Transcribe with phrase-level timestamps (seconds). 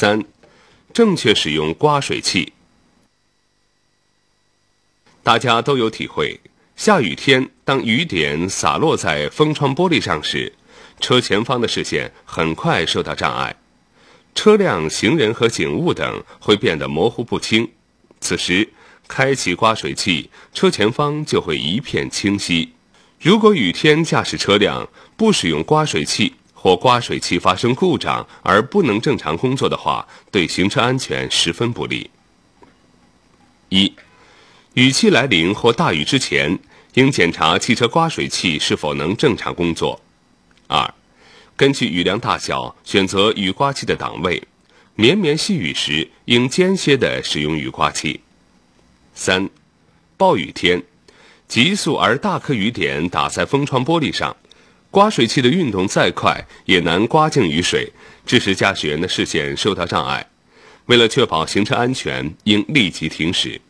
[0.00, 0.24] 三、
[0.94, 2.54] 正确使用刮水器。
[5.22, 6.40] 大家都有体会，
[6.74, 10.54] 下雨天当雨点洒落在风窗玻璃上时，
[11.00, 13.54] 车前方的视线很快受到障碍，
[14.34, 17.70] 车辆、行人和景物等会变得模糊不清。
[18.22, 18.70] 此时，
[19.06, 22.72] 开启刮水器，车前方就会一片清晰。
[23.20, 24.88] 如果雨天驾驶车辆
[25.18, 32.10] 不使用刮水器，或刮水器发生故障而不能正常工作的话，对行车安全十分不利。
[33.70, 33.90] 一、
[34.74, 36.58] 雨季来临或大雨之前，
[36.92, 39.98] 应检查汽车刮水器是否能正常工作。
[40.66, 40.92] 二、
[41.56, 44.42] 根据雨量大小选择雨刮器的档位，
[44.96, 48.20] 绵绵细雨时应间歇地使用雨刮器。
[49.14, 49.48] 三、
[50.18, 50.82] 暴雨天，
[51.48, 54.36] 急速而大颗雨点打在风窗玻璃上。
[54.90, 57.92] 刮水器的运动再快，也难刮净雨水，
[58.26, 60.26] 致使驾驶员的视线受到障碍。
[60.86, 63.60] 为了确保行车安全，应立即停驶。